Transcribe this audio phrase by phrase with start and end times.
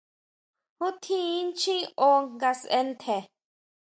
[0.77, 3.17] ¿Ju tjín inchjín ó nga sʼe ntje?